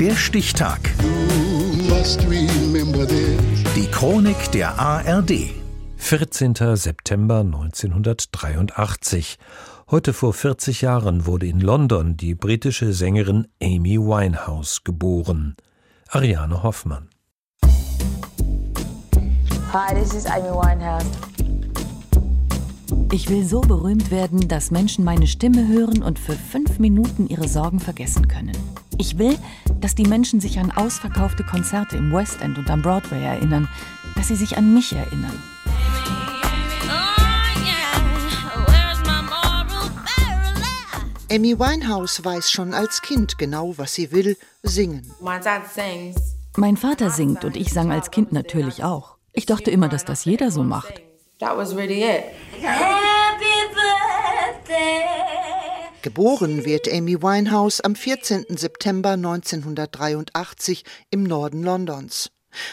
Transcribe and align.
Der 0.00 0.14
Stichtag. 0.14 0.78
Die 3.74 3.86
Chronik 3.90 4.52
der 4.52 4.78
ARD. 4.78 5.50
14. 5.96 6.54
September 6.76 7.40
1983. 7.40 9.38
Heute 9.90 10.12
vor 10.12 10.32
40 10.32 10.82
Jahren 10.82 11.26
wurde 11.26 11.48
in 11.48 11.60
London 11.60 12.16
die 12.16 12.36
britische 12.36 12.92
Sängerin 12.92 13.48
Amy 13.60 13.98
Winehouse 13.98 14.84
geboren. 14.84 15.56
Ariane 16.10 16.62
Hoffmann. 16.62 17.08
Hi, 19.72 19.94
this 19.94 20.14
is 20.14 20.26
Amy 20.26 20.50
Winehouse. 20.50 21.06
Ich 23.10 23.28
will 23.30 23.44
so 23.44 23.62
berühmt 23.62 24.12
werden, 24.12 24.46
dass 24.46 24.70
Menschen 24.70 25.02
meine 25.04 25.26
Stimme 25.26 25.66
hören 25.66 26.04
und 26.04 26.20
für 26.20 26.34
fünf 26.34 26.78
Minuten 26.78 27.26
ihre 27.26 27.48
Sorgen 27.48 27.80
vergessen 27.80 28.28
können. 28.28 28.56
Ich 29.00 29.16
will, 29.16 29.38
dass 29.80 29.94
die 29.94 30.04
Menschen 30.06 30.40
sich 30.40 30.58
an 30.58 30.70
ausverkaufte 30.70 31.44
Konzerte 31.44 31.96
im 31.96 32.12
West 32.12 32.40
End 32.42 32.58
und 32.58 32.70
am 32.70 32.82
Broadway 32.82 33.22
erinnern, 33.22 33.68
dass 34.16 34.28
sie 34.28 34.36
sich 34.36 34.56
an 34.56 34.74
mich 34.74 34.92
erinnern. 34.92 35.42
Amy 41.30 41.58
Winehouse 41.58 42.24
weiß 42.24 42.50
schon 42.50 42.72
als 42.72 43.02
Kind 43.02 43.36
genau, 43.36 43.76
was 43.76 43.94
sie 43.94 44.10
will, 44.12 44.36
singen. 44.62 45.12
Mein 46.56 46.76
Vater 46.78 47.10
singt 47.10 47.44
und 47.44 47.54
ich 47.54 47.70
sang 47.70 47.92
als 47.92 48.10
Kind 48.10 48.32
natürlich 48.32 48.82
auch. 48.82 49.16
Ich 49.34 49.44
dachte 49.44 49.70
immer, 49.70 49.88
dass 49.88 50.06
das 50.06 50.24
jeder 50.24 50.50
so 50.50 50.62
macht. 50.62 51.02
That 51.38 51.56
was 51.56 51.76
really 51.76 52.02
it. 52.02 52.24
Geboren 56.08 56.64
wird 56.64 56.90
Amy 56.90 57.20
Winehouse 57.20 57.82
am 57.82 57.94
14. 57.94 58.46
September 58.56 59.10
1983 59.10 60.82
im 61.10 61.22
Norden 61.22 61.62
Londons. 61.62 62.30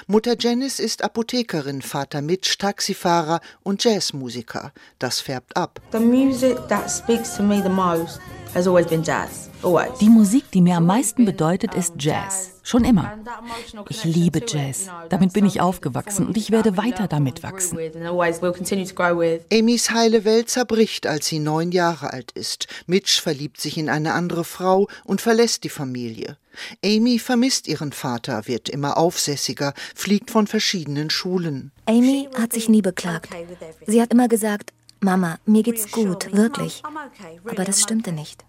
Mutter 0.08 0.38
Janice 0.40 0.80
ist 0.80 1.04
Apothekerin, 1.04 1.82
Vater 1.82 2.22
Mitch 2.22 2.58
Taxifahrer 2.58 3.42
und 3.62 3.84
Jazzmusiker. 3.84 4.72
Das 5.00 5.20
färbt 5.20 5.58
ab. 5.58 5.82
The 5.92 6.00
music 6.00 6.56
that 6.70 6.90
speaks 6.90 7.36
to 7.36 7.44
me 7.44 7.62
the 7.62 7.68
most 7.68 8.22
Die 8.56 10.10
Musik, 10.10 10.52
die 10.52 10.62
mir 10.62 10.78
am 10.78 10.86
meisten 10.86 11.26
bedeutet, 11.26 11.76
ist 11.76 11.94
Jazz. 12.00 12.52
Schon 12.64 12.86
immer. 12.86 13.18
Ich 13.90 14.04
liebe 14.06 14.42
Jazz. 14.48 14.88
Damit 15.10 15.34
bin 15.34 15.46
ich 15.46 15.62
aufgewachsen 15.62 16.28
und 16.28 16.38
ich 16.38 16.52
werde 16.52 16.78
weiter 16.78 17.08
damit 17.08 17.44
wachsen. 17.44 17.78
Amys 19.52 19.92
heile 19.92 20.26
Welt 20.26 20.50
zerbricht, 20.50 21.06
als 21.06 21.28
sie 21.28 21.40
neun 21.40 21.72
Jahre 21.72 22.14
alt 22.14 22.32
ist. 22.32 22.68
Mitch 22.88 23.22
verliebt 23.22 23.60
sich 23.60 23.78
in 23.78 23.90
eine 23.90 24.14
andere 24.14 24.44
Frau 24.44 24.88
und 25.04 25.22
verlässt 25.22 25.64
die 25.64 25.70
Familie. 25.70 26.38
Amy 26.84 27.20
vermisst 27.20 27.68
ihren 27.68 27.92
Vater, 27.92 28.48
wird 28.48 28.70
immer 28.70 28.98
aufsässiger, 28.98 29.74
fliegt 29.94 30.32
von 30.32 30.48
verschiedenen 30.48 31.10
Schulen. 31.10 31.72
Amy 31.86 32.30
hat 32.38 32.54
sich 32.54 32.70
nie 32.70 32.82
beklagt. 32.82 33.30
Sie 33.86 34.02
hat 34.02 34.14
immer 34.14 34.28
gesagt, 34.28 34.72
Mama, 35.02 35.40
mir 35.46 35.64
geht's 35.64 35.92
gut, 35.92 36.32
wirklich. 36.34 36.82
Aber 36.84 37.64
das 37.64 37.82
stimmte 37.82 38.12
nicht. 38.12 38.44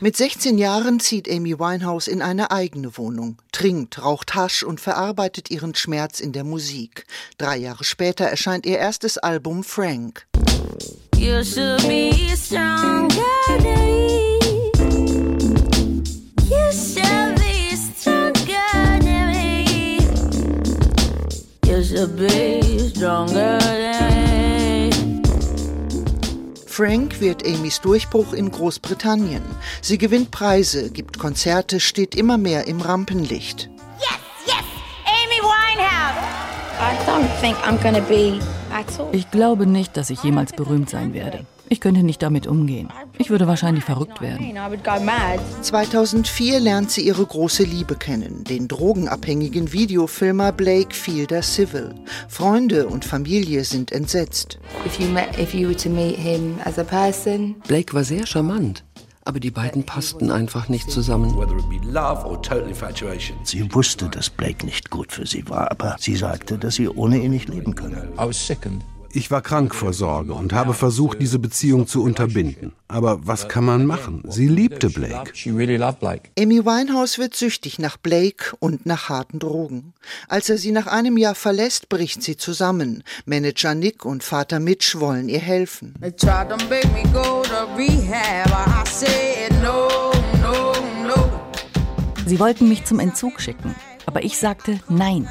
Mit 0.00 0.16
16 0.16 0.58
Jahren 0.58 1.00
zieht 1.00 1.30
Amy 1.30 1.58
Winehouse 1.58 2.08
in 2.08 2.22
eine 2.22 2.50
eigene 2.50 2.96
Wohnung, 2.96 3.36
trinkt, 3.52 4.02
raucht 4.02 4.34
Hasch 4.34 4.62
und 4.62 4.80
verarbeitet 4.80 5.50
ihren 5.50 5.74
Schmerz 5.74 6.18
in 6.18 6.32
der 6.32 6.44
Musik. 6.44 7.06
Drei 7.38 7.56
Jahre 7.56 7.84
später 7.84 8.24
erscheint 8.24 8.66
ihr 8.66 8.78
erstes 8.78 9.18
Album 9.18 9.62
Frank. 9.64 10.26
You 11.16 11.44
should 11.44 11.86
be 11.86 12.12
stronger 12.36 13.08
than 13.46 13.62
me. 13.62 14.38
You 16.48 16.72
should 16.72 17.36
be 17.36 17.76
stronger 17.76 18.32
than 19.02 19.28
me. 19.30 19.98
You 21.66 21.82
should 21.82 22.16
be 22.16 22.90
stronger 22.90 23.58
than 23.58 24.10
me. 24.10 24.15
Frank 26.76 27.22
wird 27.22 27.42
Amys 27.46 27.80
Durchbruch 27.80 28.34
in 28.34 28.50
Großbritannien. 28.50 29.40
Sie 29.80 29.96
gewinnt 29.96 30.30
Preise, 30.30 30.90
gibt 30.90 31.18
Konzerte, 31.18 31.80
steht 31.80 32.14
immer 32.14 32.36
mehr 32.36 32.66
im 32.66 32.82
Rampenlicht. 32.82 33.70
Yes, 33.98 34.18
yes, 34.44 34.56
Amy 35.06 35.40
Winehouse. 35.40 36.45
I 36.78 36.94
don't 37.06 37.28
think 37.40 37.56
I'm 37.66 37.82
gonna 37.82 38.00
be 38.00 38.38
at 38.70 39.00
all. 39.00 39.08
Ich 39.12 39.30
glaube 39.30 39.66
nicht, 39.66 39.96
dass 39.96 40.10
ich 40.10 40.22
jemals 40.22 40.52
berühmt 40.52 40.90
sein 40.90 41.14
werde. 41.14 41.46
Ich 41.68 41.80
könnte 41.80 42.02
nicht 42.04 42.22
damit 42.22 42.46
umgehen. 42.46 42.88
Ich 43.18 43.30
würde 43.30 43.48
wahrscheinlich 43.48 43.82
verrückt 43.82 44.20
werden. 44.20 44.44
I 44.44 44.54
would 44.68 44.84
go 44.84 45.00
mad. 45.00 45.40
2004 45.62 46.60
lernt 46.60 46.90
sie 46.92 47.00
ihre 47.00 47.24
große 47.24 47.64
Liebe 47.64 47.96
kennen, 47.96 48.44
den 48.44 48.68
drogenabhängigen 48.68 49.72
Videofilmer 49.72 50.52
Blake 50.52 50.94
Fielder 50.94 51.42
Civil. 51.42 51.94
Freunde 52.28 52.86
und 52.86 53.04
Familie 53.04 53.64
sind 53.64 53.90
entsetzt. 53.90 54.58
If 54.84 55.00
you 55.00 55.08
met, 55.08 55.36
if 55.38 55.54
you 55.54 55.68
were 55.68 55.76
to 55.76 55.88
meet 55.88 56.16
him 56.16 56.58
as 56.64 56.78
a 56.78 56.84
person, 56.84 57.56
Blake 57.66 57.92
war 57.94 58.04
sehr 58.04 58.26
charmant, 58.26 58.84
aber 59.26 59.40
die 59.40 59.50
beiden 59.50 59.84
passten 59.84 60.30
einfach 60.30 60.68
nicht 60.68 60.90
zusammen. 60.90 61.34
Sie 63.42 63.74
wusste, 63.74 64.08
dass 64.08 64.30
Blake 64.30 64.64
nicht 64.64 64.90
gut 64.90 65.12
für 65.12 65.26
sie 65.26 65.48
war, 65.48 65.70
aber 65.70 65.96
sie 65.98 66.16
sagte, 66.16 66.58
dass 66.58 66.76
sie 66.76 66.88
ohne 66.88 67.18
ihn 67.18 67.32
nicht 67.32 67.48
leben 67.48 67.74
könne. 67.74 68.08
Ich 69.16 69.30
war 69.30 69.40
krank 69.40 69.74
vor 69.74 69.94
Sorge 69.94 70.34
und 70.34 70.52
habe 70.52 70.74
versucht, 70.74 71.22
diese 71.22 71.38
Beziehung 71.38 71.86
zu 71.86 72.02
unterbinden. 72.02 72.72
Aber 72.86 73.26
was 73.26 73.48
kann 73.48 73.64
man 73.64 73.86
machen? 73.86 74.22
Sie 74.28 74.46
liebte 74.46 74.90
Blake. 74.90 75.32
Amy 76.38 76.66
Winehouse 76.66 77.18
wird 77.18 77.34
süchtig 77.34 77.78
nach 77.78 77.96
Blake 77.96 78.54
und 78.58 78.84
nach 78.84 79.08
harten 79.08 79.38
Drogen. 79.38 79.94
Als 80.28 80.50
er 80.50 80.58
sie 80.58 80.70
nach 80.70 80.86
einem 80.86 81.16
Jahr 81.16 81.34
verlässt, 81.34 81.88
bricht 81.88 82.22
sie 82.22 82.36
zusammen. 82.36 83.02
Manager 83.24 83.74
Nick 83.74 84.04
und 84.04 84.22
Vater 84.22 84.60
Mitch 84.60 85.00
wollen 85.00 85.30
ihr 85.30 85.40
helfen. 85.40 85.94
they 86.00 86.12
tried 86.12 86.50
to 86.50 86.56
make 86.68 86.86
me 86.92 87.02
go 87.12 87.42
to 87.42 87.74
rehab. 87.74 88.50
I 88.50 88.84
said 88.86 89.15
Sie 92.26 92.40
wollten 92.40 92.68
mich 92.68 92.84
zum 92.84 92.98
Entzug 92.98 93.40
schicken, 93.40 93.76
aber 94.04 94.24
ich 94.24 94.36
sagte 94.36 94.80
nein. 94.88 95.30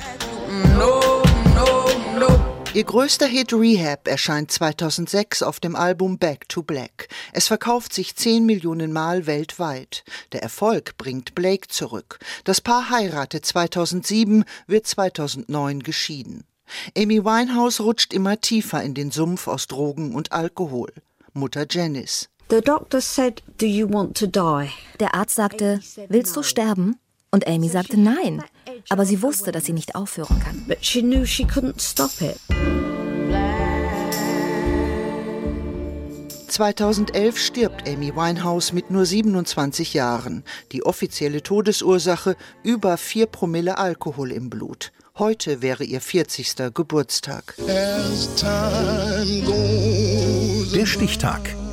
no, 0.78 1.22
no, 1.54 1.86
no. 2.18 2.56
Ihr 2.74 2.86
größter 2.86 3.26
Hit 3.28 3.52
Rehab 3.54 4.08
erscheint 4.08 4.50
2006 4.50 5.44
auf 5.44 5.60
dem 5.60 5.76
Album 5.76 6.18
Back 6.18 6.48
to 6.48 6.64
Black. 6.64 7.10
Es 7.34 7.48
verkauft 7.48 7.92
sich 7.94 8.16
10 8.16 8.46
Millionen 8.46 8.94
Mal 8.94 9.28
weltweit. 9.28 10.06
Der 10.32 10.42
Erfolg 10.42 10.98
bringt 10.98 11.36
Blake 11.36 11.68
zurück. 11.68 12.20
Das 12.46 12.62
Paar 12.62 12.90
heiratet 12.90 13.46
2007, 13.46 14.46
wird 14.68 14.88
2009 14.88 15.84
geschieden. 15.84 16.46
Amy 16.98 17.26
Winehouse 17.26 17.82
rutscht 17.82 18.14
immer 18.14 18.40
tiefer 18.40 18.82
in 18.82 18.94
den 18.94 19.12
Sumpf 19.12 19.50
aus 19.50 19.68
Drogen 19.68 20.16
und 20.16 20.32
Alkohol. 20.32 20.94
Mutter 21.34 21.66
Janice. 21.70 22.30
The 22.48 22.62
doctor 22.62 23.02
said, 23.02 23.42
Do 23.58 23.66
you 23.66 23.88
want 23.92 24.16
to 24.18 24.28
die? 24.28 24.70
Der 25.00 25.16
Arzt 25.16 25.36
sagte, 25.36 25.80
willst 26.10 26.36
du 26.36 26.44
sterben? 26.44 26.98
Und 27.32 27.48
Amy 27.48 27.70
sagte 27.70 28.00
nein. 28.00 28.44
Aber 28.90 29.06
sie 29.06 29.24
wusste, 29.24 29.52
dass 29.52 29.66
sie 29.66 29.74
nicht 29.74 29.96
aufhören 29.96 30.40
kann. 30.40 30.64
But 30.68 30.86
she 30.86 31.02
knew 31.02 31.26
she 31.26 31.44
couldn't 31.44 31.82
stop 31.82 32.12
it. 32.22 32.40
2011 36.48 37.38
stirbt 37.38 37.90
Amy 37.90 38.16
Winehouse 38.16 38.74
mit 38.74 38.92
nur 38.92 39.06
27 39.06 39.96
Jahren. 39.96 40.44
Die 40.72 40.86
offizielle 40.86 41.42
Todesursache 41.42 42.38
über 42.64 42.98
4 42.98 43.26
Promille 43.26 43.80
Alkohol 43.80 44.32
im 44.32 44.52
Blut. 44.52 44.92
Heute 45.18 45.64
wäre 45.64 45.84
ihr 45.84 46.00
40. 46.00 46.74
Geburtstag. 46.74 47.56
Der 50.74 50.86
Stichtag. 50.86 51.56